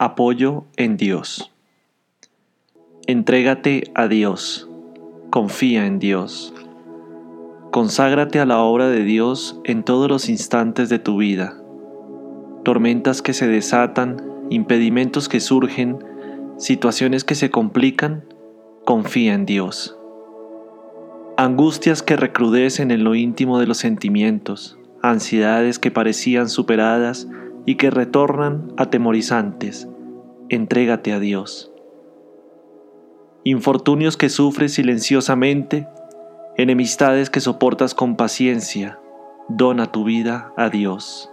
Apoyo 0.00 0.64
en 0.76 0.96
Dios. 0.96 1.52
Entrégate 3.06 3.92
a 3.94 4.08
Dios. 4.08 4.68
Confía 5.30 5.86
en 5.86 6.00
Dios. 6.00 6.52
Conságrate 7.70 8.40
a 8.40 8.44
la 8.44 8.58
obra 8.58 8.88
de 8.88 9.04
Dios 9.04 9.60
en 9.62 9.84
todos 9.84 10.10
los 10.10 10.28
instantes 10.28 10.88
de 10.88 10.98
tu 10.98 11.18
vida. 11.18 11.56
Tormentas 12.64 13.22
que 13.22 13.34
se 13.34 13.46
desatan, 13.46 14.20
impedimentos 14.50 15.28
que 15.28 15.38
surgen, 15.38 16.04
situaciones 16.56 17.22
que 17.22 17.36
se 17.36 17.52
complican, 17.52 18.24
confía 18.84 19.34
en 19.34 19.46
Dios. 19.46 19.96
Angustias 21.36 22.02
que 22.02 22.16
recrudecen 22.16 22.90
en 22.90 23.04
lo 23.04 23.14
íntimo 23.14 23.60
de 23.60 23.68
los 23.68 23.78
sentimientos, 23.78 24.76
ansiedades 25.02 25.78
que 25.78 25.92
parecían 25.92 26.48
superadas, 26.48 27.28
y 27.66 27.76
que 27.76 27.90
retornan 27.90 28.72
atemorizantes, 28.76 29.88
entrégate 30.48 31.12
a 31.12 31.18
Dios. 31.18 31.72
Infortunios 33.44 34.16
que 34.16 34.28
sufres 34.28 34.74
silenciosamente, 34.74 35.86
enemistades 36.56 37.30
que 37.30 37.40
soportas 37.40 37.94
con 37.94 38.16
paciencia, 38.16 38.98
dona 39.48 39.86
tu 39.86 40.04
vida 40.04 40.52
a 40.56 40.70
Dios. 40.70 41.30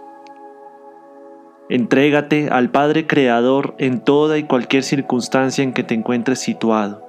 Entrégate 1.68 2.48
al 2.50 2.70
Padre 2.70 3.06
Creador 3.06 3.74
en 3.78 4.00
toda 4.00 4.36
y 4.36 4.44
cualquier 4.44 4.82
circunstancia 4.82 5.64
en 5.64 5.72
que 5.72 5.84
te 5.84 5.94
encuentres 5.94 6.38
situado. 6.38 7.02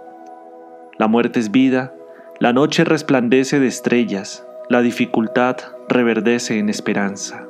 La 0.97 1.07
muerte 1.07 1.39
es 1.39 1.51
vida, 1.51 1.93
la 2.39 2.53
noche 2.53 2.85
resplandece 2.85 3.59
de 3.59 3.67
estrellas, 3.67 4.45
la 4.69 4.81
dificultad 4.81 5.57
reverdece 5.89 6.59
en 6.59 6.69
esperanza. 6.69 7.45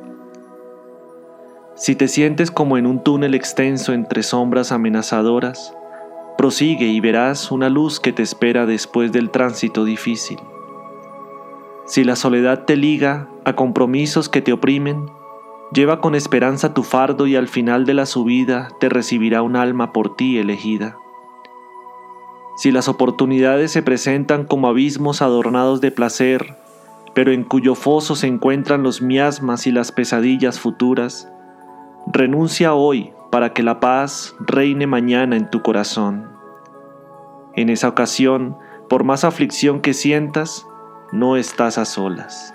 Si 1.75 1.95
te 1.95 2.07
sientes 2.07 2.51
como 2.51 2.77
en 2.77 2.85
un 2.85 3.03
túnel 3.03 3.33
extenso 3.33 3.93
entre 3.93 4.21
sombras 4.21 4.71
amenazadoras, 4.71 5.75
prosigue 6.37 6.85
y 6.85 6.99
verás 6.99 7.51
una 7.51 7.69
luz 7.69 7.99
que 7.99 8.13
te 8.13 8.21
espera 8.21 8.67
después 8.67 9.11
del 9.11 9.31
tránsito 9.31 9.83
difícil. 9.83 10.37
Si 11.85 12.03
la 12.03 12.15
soledad 12.15 12.65
te 12.65 12.75
liga 12.75 13.27
a 13.43 13.55
compromisos 13.55 14.29
que 14.29 14.41
te 14.41 14.53
oprimen, 14.53 15.07
lleva 15.73 15.99
con 15.99 16.13
esperanza 16.13 16.75
tu 16.75 16.83
fardo 16.83 17.25
y 17.25 17.35
al 17.35 17.47
final 17.47 17.85
de 17.85 17.95
la 17.95 18.05
subida 18.05 18.69
te 18.79 18.87
recibirá 18.87 19.41
un 19.41 19.55
alma 19.55 19.93
por 19.93 20.15
ti 20.15 20.37
elegida. 20.37 20.97
Si 22.55 22.71
las 22.71 22.87
oportunidades 22.87 23.71
se 23.71 23.81
presentan 23.81 24.45
como 24.45 24.67
abismos 24.67 25.23
adornados 25.23 25.81
de 25.81 25.89
placer, 25.89 26.55
pero 27.15 27.31
en 27.31 27.43
cuyo 27.43 27.73
foso 27.73 28.15
se 28.15 28.27
encuentran 28.27 28.83
los 28.83 29.01
miasmas 29.01 29.65
y 29.65 29.71
las 29.71 29.91
pesadillas 29.91 30.59
futuras, 30.59 31.32
Renuncia 32.05 32.73
hoy 32.73 33.13
para 33.31 33.53
que 33.53 33.63
la 33.63 33.79
paz 33.79 34.35
reine 34.39 34.87
mañana 34.87 35.37
en 35.37 35.49
tu 35.49 35.61
corazón. 35.61 36.29
En 37.55 37.69
esa 37.69 37.87
ocasión, 37.87 38.57
por 38.89 39.05
más 39.05 39.23
aflicción 39.23 39.79
que 39.79 39.93
sientas, 39.93 40.67
no 41.13 41.37
estás 41.37 41.77
a 41.77 41.85
solas. 41.85 42.53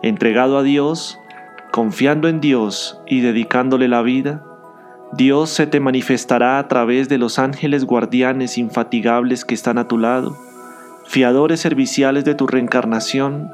Entregado 0.00 0.56
a 0.56 0.62
Dios, 0.62 1.18
confiando 1.70 2.28
en 2.28 2.40
Dios 2.40 2.98
y 3.06 3.20
dedicándole 3.20 3.88
la 3.88 4.00
vida, 4.00 4.42
Dios 5.12 5.50
se 5.50 5.66
te 5.66 5.78
manifestará 5.78 6.58
a 6.58 6.66
través 6.66 7.10
de 7.10 7.18
los 7.18 7.38
ángeles 7.38 7.84
guardianes 7.84 8.56
infatigables 8.56 9.44
que 9.44 9.54
están 9.54 9.76
a 9.76 9.86
tu 9.86 9.98
lado, 9.98 10.34
fiadores 11.06 11.60
serviciales 11.60 12.24
de 12.24 12.34
tu 12.34 12.46
reencarnación, 12.46 13.50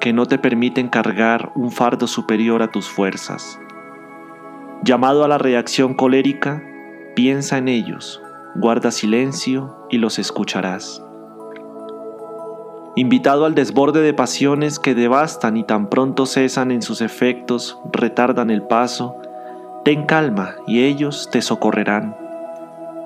que 0.00 0.14
no 0.14 0.24
te 0.24 0.38
permiten 0.38 0.88
cargar 0.88 1.52
un 1.54 1.70
fardo 1.70 2.06
superior 2.06 2.62
a 2.62 2.68
tus 2.68 2.88
fuerzas. 2.88 3.58
Llamado 4.84 5.22
a 5.24 5.28
la 5.28 5.38
reacción 5.38 5.94
colérica, 5.94 6.60
piensa 7.14 7.56
en 7.56 7.68
ellos, 7.68 8.20
guarda 8.56 8.90
silencio 8.90 9.86
y 9.90 9.98
los 9.98 10.18
escucharás. 10.18 11.04
Invitado 12.96 13.44
al 13.44 13.54
desborde 13.54 14.02
de 14.02 14.12
pasiones 14.12 14.80
que 14.80 14.96
devastan 14.96 15.56
y 15.56 15.62
tan 15.62 15.88
pronto 15.88 16.26
cesan 16.26 16.72
en 16.72 16.82
sus 16.82 17.00
efectos, 17.00 17.78
retardan 17.92 18.50
el 18.50 18.62
paso, 18.62 19.14
ten 19.84 20.04
calma 20.04 20.56
y 20.66 20.82
ellos 20.82 21.28
te 21.30 21.42
socorrerán. 21.42 22.16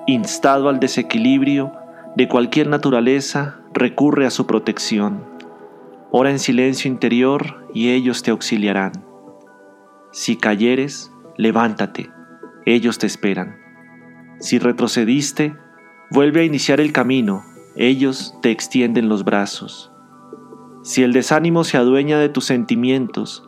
Instado 0.07 0.69
al 0.69 0.79
desequilibrio 0.79 1.73
de 2.15 2.27
cualquier 2.27 2.69
naturaleza, 2.69 3.59
recurre 3.71 4.25
a 4.25 4.31
su 4.31 4.47
protección. 4.47 5.23
Ora 6.09 6.31
en 6.31 6.39
silencio 6.39 6.89
interior 6.89 7.67
y 7.71 7.91
ellos 7.91 8.23
te 8.23 8.31
auxiliarán. 8.31 8.93
Si 10.11 10.37
cayeres, 10.37 11.11
levántate, 11.37 12.09
ellos 12.65 12.97
te 12.97 13.07
esperan. 13.07 13.57
Si 14.39 14.59
retrocediste, 14.59 15.55
vuelve 16.11 16.41
a 16.41 16.43
iniciar 16.43 16.79
el 16.79 16.91
camino, 16.91 17.43
ellos 17.75 18.35
te 18.41 18.51
extienden 18.51 19.09
los 19.09 19.23
brazos. 19.23 19.91
Si 20.83 21.03
el 21.03 21.13
desánimo 21.13 21.63
se 21.63 21.77
adueña 21.77 22.19
de 22.19 22.29
tus 22.29 22.45
sentimientos, 22.45 23.43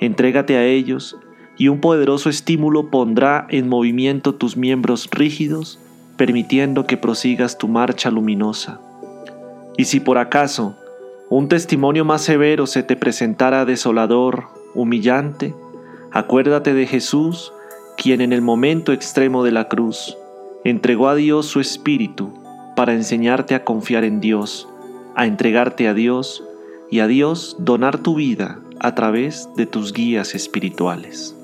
entrégate 0.00 0.56
a 0.56 0.64
ellos 0.64 1.18
y 1.56 1.68
un 1.68 1.80
poderoso 1.80 2.28
estímulo 2.28 2.90
pondrá 2.90 3.46
en 3.50 3.68
movimiento 3.68 4.34
tus 4.34 4.56
miembros 4.56 5.08
rígidos, 5.10 5.78
permitiendo 6.16 6.86
que 6.86 6.96
prosigas 6.96 7.58
tu 7.58 7.68
marcha 7.68 8.10
luminosa. 8.10 8.80
Y 9.76 9.84
si 9.84 10.00
por 10.00 10.18
acaso 10.18 10.76
un 11.30 11.48
testimonio 11.48 12.04
más 12.04 12.22
severo 12.22 12.66
se 12.66 12.82
te 12.82 12.96
presentara 12.96 13.64
desolador, 13.64 14.44
humillante, 14.74 15.54
Acuérdate 16.14 16.74
de 16.74 16.86
Jesús, 16.86 17.52
quien 17.96 18.20
en 18.20 18.32
el 18.32 18.40
momento 18.40 18.92
extremo 18.92 19.42
de 19.42 19.50
la 19.50 19.66
cruz 19.66 20.16
entregó 20.62 21.08
a 21.08 21.16
Dios 21.16 21.46
su 21.46 21.58
Espíritu 21.58 22.32
para 22.76 22.94
enseñarte 22.94 23.56
a 23.56 23.64
confiar 23.64 24.04
en 24.04 24.20
Dios, 24.20 24.68
a 25.16 25.26
entregarte 25.26 25.88
a 25.88 25.92
Dios 25.92 26.44
y 26.88 27.00
a 27.00 27.08
Dios 27.08 27.56
donar 27.58 27.98
tu 27.98 28.14
vida 28.14 28.60
a 28.78 28.94
través 28.94 29.48
de 29.56 29.66
tus 29.66 29.92
guías 29.92 30.36
espirituales. 30.36 31.34